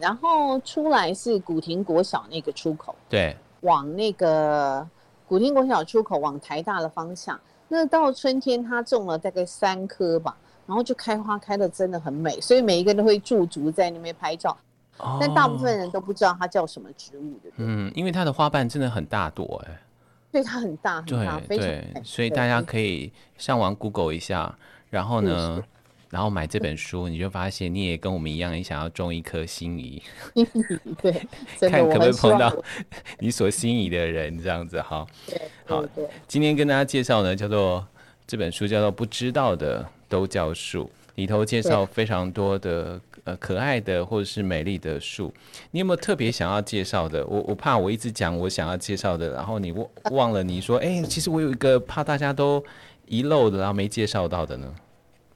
[0.00, 4.86] 然后出来是古亭国小那个出口，对，往那个
[5.26, 7.38] 古亭国小出口往台大的方向。
[7.68, 10.36] 那到春天，它种了大概三棵吧，
[10.66, 14.56] 然后就开花，开的真的很美，所以每一个人都会驻足在那边拍照。
[14.98, 17.50] 哦，但大部分人都不知道它叫什么植物的。
[17.56, 19.80] 嗯，因为它的花瓣真的很大朵，哎，
[20.32, 24.54] 对，它很大很大，非常对，所以大家可以上网 Google 一下，
[24.90, 25.62] 然后呢。
[26.10, 30.02] 然后买这本书，你就发现你也跟我们一样，你想要种一颗心仪，
[31.00, 31.12] 对，
[31.70, 32.52] 看可不可以碰到
[33.20, 35.06] 你所心仪的人，这样子哈。
[35.66, 35.84] 好，
[36.26, 37.86] 今天跟大家介绍呢，叫做
[38.26, 45.32] 这本书叫做《不知道的都叫树》，里头介绍非常多的呃可爱的或者是美丽的树。
[45.70, 47.24] 你有没有特别想要介绍的？
[47.24, 52.64] 我我怕我一直讲我想要介绍的，然后你忘忘了你说，哎、欸，其实我有一个怕大家都
[53.06, 54.74] 遗漏的，然后没介绍到的呢。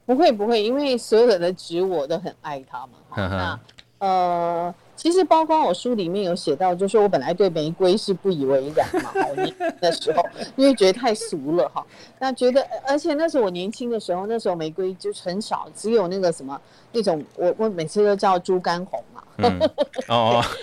[0.05, 2.91] 不会不会，因为所有的植物我都很爱它嘛。
[3.15, 3.59] 那
[3.97, 10.23] 呃，其实包括我书里面有写到，就是我本来对玫瑰是不以为然嘛，我年轻的时候，
[10.57, 11.83] 因为觉得太俗了哈。
[12.19, 16.59] 那觉得，而且那时候我年轻的时候，那时候玫瑰就很少，只有那个什么
[16.91, 19.23] 那种，我我每次都叫猪肝红嘛。
[19.37, 19.59] 嗯、
[20.09, 20.43] 哦。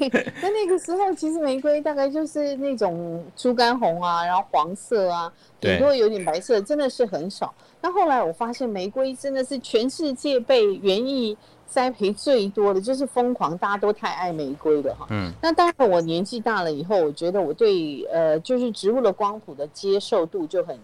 [0.42, 7.54] 那那个时候，其实玫瑰大概就是那种猪肝红啊，然后黄色啊，顶多有点白色，真的是很少。
[7.80, 15.06] 那后来我发现，玫瑰真的是全世界被园艺栽培最多的，就是疯狂，大家都太爱玫瑰了哈。
[15.10, 15.30] 嗯。
[15.40, 20.78] 那当然，我年纪大了以后，我觉得我对呃，就是植物的光谱的接受度就很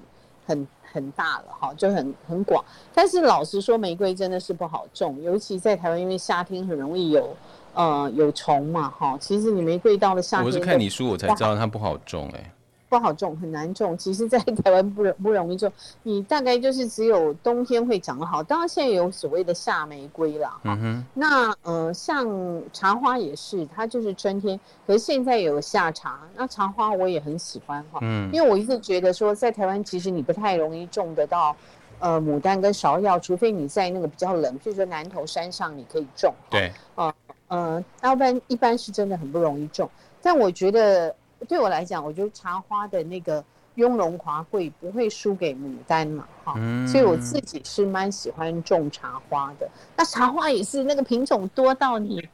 [0.47, 2.65] 很很大了哈，就很很广。
[2.95, 7.35] 但是老实说，玫瑰真的是不好种，尤其在台湾，因为夏天很容易有
[7.75, 9.17] 呃有虫嘛哈。
[9.21, 12.51] 其实你玫瑰到了夏天，我是看你书我才知道它不好种哎、欸。
[12.87, 13.99] 不好种，很难种。
[13.99, 15.73] 其实，在台湾不容不容易种。
[16.05, 18.41] 你大概就是只有冬天会长得好。
[18.41, 20.57] 当然，现在有所谓的夏玫瑰啦。
[20.63, 21.05] 嗯哼。
[21.13, 22.29] 那呃，像
[22.73, 24.61] 茶花也是，它就是春天。
[24.87, 27.99] 可是现在有夏茶，那茶花我也很喜欢哈。
[28.03, 28.31] 嗯。
[28.33, 31.57] 因为我一直觉得说，在台湾其实你不太容易种得到
[31.99, 36.33] 呃牡丹跟芍药，除非你在那个比较冷，譬如说南投山上你可以种。
[36.49, 36.71] 对。
[36.95, 37.13] 呃
[37.55, 39.89] 呃，要不然一般是真的很不容易种。
[40.23, 41.15] 但我觉得。
[41.47, 49.69] 对我来讲，我觉得茶花的那个雍容华贵不会输给牡丹嘛，哈、嗯，所以我自己是蛮喜欢种茶花的。
[49.95, 52.27] 那茶花也是那个品种多到你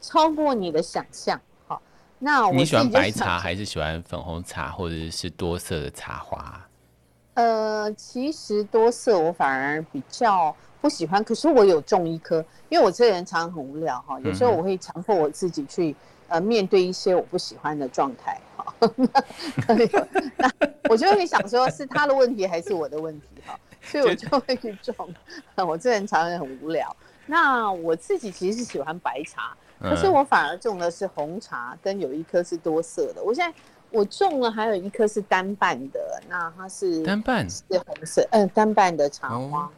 [0.00, 1.80] 超过你的想象，哈。
[2.18, 6.65] 那我你喜欢白茶还是喜欢粉红茶或者是多色的茶花？
[7.36, 15.94] 呃，其实多色我反而比较不喜欢，可是我有种一颗，因为我这个人常常很无聊，哈，有时候我会强迫我自己去。
[16.28, 18.74] 呃，面对一些我不喜欢的状态，哈，
[20.36, 20.50] 那
[20.90, 24.92] 我就会想说，是他的问题还是我的问题，哈，所以我就会去种。
[25.64, 26.96] 我这人常常很无聊。
[27.26, 33.22] 那我自己其实是喜欢白茶，可是我反而种的是红茶，跟有一颗是多色的。
[33.22, 33.56] 我现在
[33.90, 39.70] 我种了，还有一颗是单瓣的，那它是单瓣是红色，嗯，单瓣的茶花。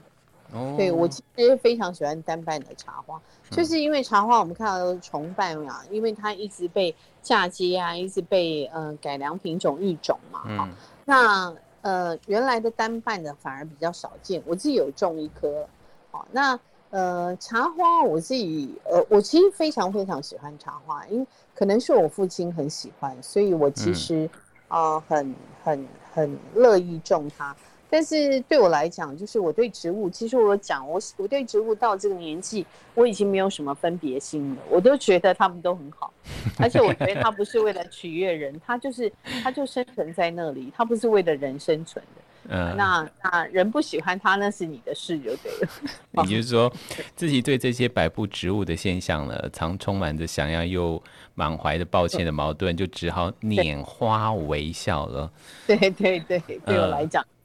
[0.53, 3.21] 哦，对，我其实非常喜欢单瓣的茶花。
[3.51, 10.43] 就是因为茶花，我们看到都是重瓣嘛，因为它一直被嫁接啊，一直被呃改良品种育种嘛。
[10.47, 10.73] 嗯。
[11.05, 15.69] 那呃原来的单瓣的反而比较少见，我自己有种一棵。
[16.11, 16.59] 好，那
[16.91, 24.29] 呃茶花我自己呃我其实非常非常喜欢茶花，因为可能是我父亲很喜欢，所以我其实
[24.69, 27.55] 啊、呃、很很很乐意种它。
[27.91, 36.13] 但是对我来讲，就是我对植物，其实我讲，我我对植物到这个年纪，我已经没有什么分别心了，我都觉得他们都很好，
[36.61, 39.11] 而且我觉得它不是为了取悦人，它就是
[39.43, 42.23] 它就生存在那里，它不是为了人生存的。
[42.49, 45.69] 嗯，那那人不喜欢它，那是你的事就对了。
[46.25, 46.73] 也就是说，
[47.15, 51.03] 自己对这些摆布植物的现象呢，常充满着想要又
[51.35, 55.31] 满怀的抱歉的矛盾，就只好拈花微笑了。
[55.67, 57.23] 对对对，对我来讲。
[57.23, 57.38] 嗯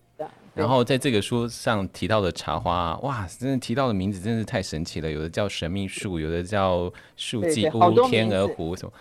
[0.53, 5.09] 然后在这个书上提到的茶花，哇，真的提到的名字真是太神奇了。
[5.09, 8.93] 有的叫神秘树，有的叫树际乌、天鹅湖什么。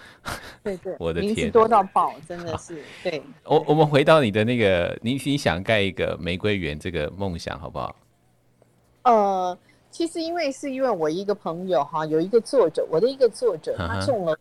[0.63, 2.83] 对对， 我的天，多到爆，真的是。
[3.03, 7.95] 对，我我们回到你的那个，你你想盖一个玫瑰园这个梦想，好不好？
[9.03, 9.59] 呃，
[9.91, 14.35] 其实因为是因为我一个朋友哈，有一个作者，我的一个作者，他种了。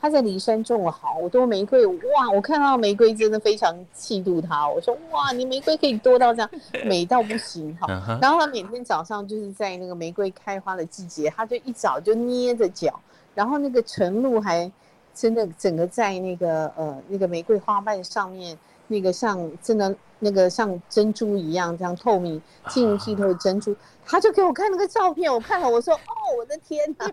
[0.00, 2.30] 他在骊山种了好多玫瑰，哇！
[2.32, 4.68] 我看到玫瑰真的非常嫉妒他。
[4.68, 6.50] 我说哇，你玫瑰可以多到这样，
[6.84, 8.18] 美到不行哈。
[8.22, 12.98] 然后他每天早上就是在那个玫瑰开花的季节，他就一早就捏着脚，
[13.34, 14.70] 然后那个晨露还
[15.14, 18.56] 真的整个在那个呃那个玫瑰花瓣上面，
[18.90, 23.74] 那个像真的那个像珍珠一样这样透明晶莹剔透的珍珠。
[24.04, 27.08] 他就给我看那个照片，我看了，我说：“哦，我的天哪！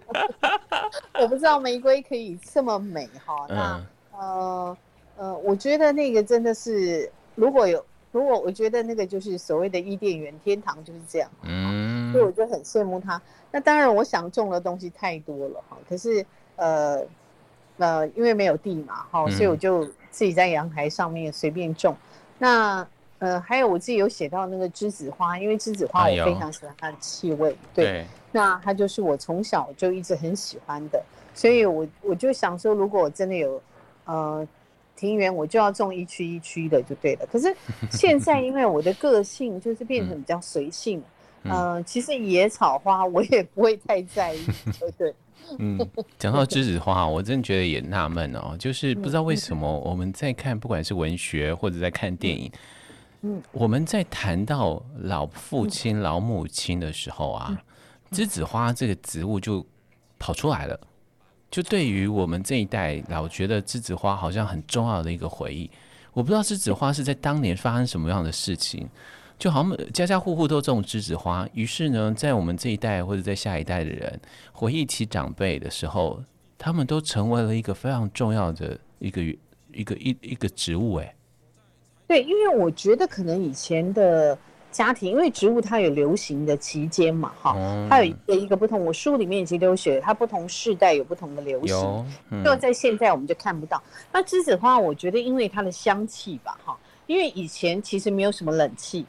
[1.22, 3.86] 我不知道玫瑰可以这么美哈。”那
[4.18, 4.78] 呃
[5.16, 13.22] 呃，我觉得那个真的是，如果有如果我觉得那个就是所谓的伊甸园天堂就是这样，嗯，所以我就很羡慕他。
[13.52, 16.26] 那当然，我想种的东西太多了哈，可是
[16.56, 17.04] 呃
[17.78, 19.88] 呃，因为没有地嘛哈，所以我就
[20.18, 21.96] 自己在阳台上面随便种。
[22.40, 22.86] 那
[23.20, 31.04] 呃，还有我自己有写到那个栀子花，因为栀子花我非常喜欢它的气味，哎、对，对，那它就是我从小就一直很喜欢的，
[31.36, 33.62] 所以我我就想说，如果我真的有
[34.06, 34.48] 呃
[34.96, 37.28] 庭园，我就要种一区一区的就对了。
[37.32, 37.56] 可是
[37.92, 41.04] 现在因为我的个性就是变成比较随性，嗯、
[41.44, 44.46] 呃，其实野草花我也不会太在意，
[44.80, 45.16] 对 对。
[45.60, 45.80] 嗯，
[46.20, 52.52] 讲到栀子花，我真的觉得也纳闷哦，就是不知道为什么我们在看，不管是文学或者在看电影，
[53.22, 57.58] 嗯，我们在谈到老父亲、老母亲的时候啊，
[58.12, 59.66] 栀子花这个植物就
[60.20, 60.78] 跑出来了。
[61.50, 65.72] 就对于我们这一代，老觉得栀子花好像很重要的一个回忆。
[66.12, 68.86] 我不知道栀子花是在当年发生什么样的事情。
[69.40, 74.20] 就好像家家户户都种栀子花，于是呢，在我们这一代或者在下一代的人
[74.52, 76.24] 回忆起长辈的时候，
[76.58, 79.22] 他们都成为了一个非常重要的一个
[79.72, 80.96] 一个一一个植物。
[80.96, 81.16] 哎，
[82.08, 84.36] 对，因为我觉得可能以前的
[84.72, 88.84] 家庭，因为植物它有流行的期间嘛，哈、嗯，它有一个一个不同。
[88.84, 93.80] 我书里面已经都写，它不同世代有不同的流行，嗯、就在现在我们就看不到。
[94.12, 96.76] 那栀子花，我觉得因为它的香气吧，哈，
[97.06, 99.06] 因为以前其实没有什么冷气。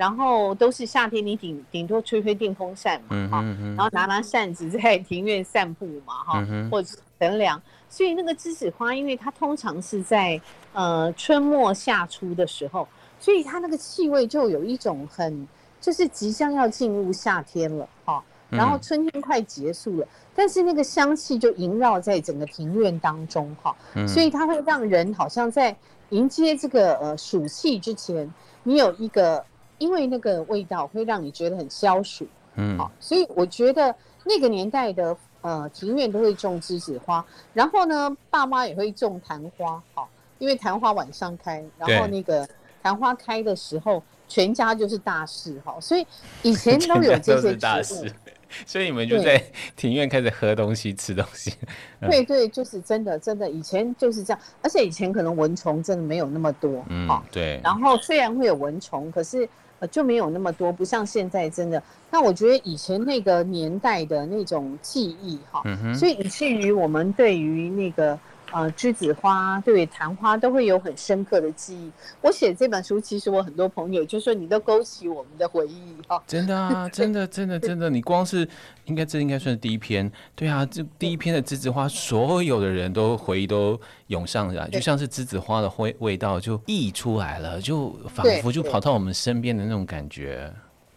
[0.00, 3.42] 然后都是夏天，你顶顶多吹吹电风扇嘛，哈、
[3.76, 7.60] 然后拿拿扇子在 庭院散步嘛，哈、嗯，或者乘凉。
[7.86, 10.40] 所以那个栀子花，因为它通常是在
[10.72, 12.88] 呃春末夏初的时候，
[13.18, 15.46] 所以它那个气味就有一种很，
[15.82, 25.76] 就是即将要进入夏天了，哈，然后春天快结束了，嗯、但是那个香气就萦绕在整个庭院当中，哈、嗯，所以它会让人好像在
[26.08, 28.32] 迎接这个呃暑气之前，
[28.62, 29.44] 你有一个。
[29.80, 32.26] 因为那个味道会让你觉得很消暑，
[32.56, 33.92] 嗯，好，所以我觉得
[34.24, 37.24] 那个年代的呃庭院都会种栀子花，
[37.54, 40.06] 然后呢，爸妈也会种昙花，好，
[40.38, 42.46] 因为昙花晚上开，然后那个
[42.82, 46.06] 昙花开的时候，全家就是大事，哈，所以
[46.42, 48.12] 以前都有这些大事，
[48.66, 49.42] 所以你们就在
[49.76, 51.54] 庭院开始喝东西、吃东西，
[52.02, 59.48] 对对，就是真的真的，以前就是这样，而且以前可能蚊虫真的没有那么多，嗯，对，然后虽然会有蚊虫，可是。
[59.80, 61.82] 呃，就没有那么多，不像现在真的。
[62.10, 68.18] 那我觉得以前那个年代的那种记忆哈，嗯，所以以至于我们对于那个。
[68.52, 71.90] 呃，栀子花对昙花都会有很深刻的记忆。
[72.20, 76.22] 我写这本书，其实我很多朋友就说你都勾起我们的回忆哈。
[76.26, 78.48] 真的啊，真的，真的，真的，你光是
[78.86, 90.52] 应该这应该算是第一篇，对啊，这第一篇的栀子花，所有的人都回忆都涌上来，就像是栀子花的味味道就溢出来了，就仿佛就跑到我们身边的那种感觉。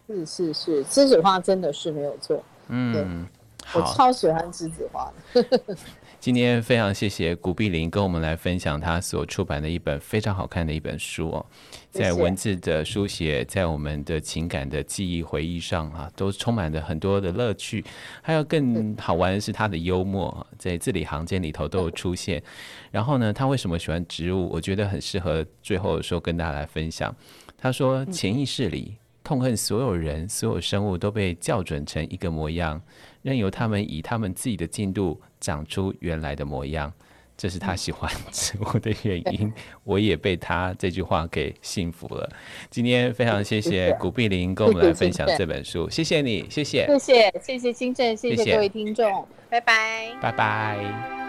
[0.07, 2.43] 是是是，栀子花真的是没有错。
[2.67, 3.27] 嗯，
[3.73, 5.77] 我超喜欢栀子花的。
[6.19, 11.45] 今天非常谢谢古碧玲跟我们来分享她所出版的一本非常好看的一本书哦，
[11.91, 17.83] 在文字的书写，在我们的情感的记忆回忆上啊，都充满着很多的乐趣。
[18.21, 22.41] 还有更好玩的是他的幽默，在字里行间里头都有出现。
[22.89, 24.47] 然后呢，他为什么喜欢植物？
[24.49, 27.13] 我觉得很适合最后的时候跟大家来分享。
[27.57, 28.95] 他说，潜意识里
[29.25, 32.81] 痛恨所有人、所有生物都被校准成一个模样。
[33.23, 36.93] 任由他们以他们自己的进度长出原来的模样，
[37.35, 39.51] 这是他喜欢 植物的原因。
[39.83, 42.29] 我也被他这句话给幸福了。
[42.69, 51.22] 今天非常谢谢古碧玲跟我们来分享这本书，谢谢你，谢谢，谢谢，谢谢金正，谢谢各位听众，拜拜，拜拜。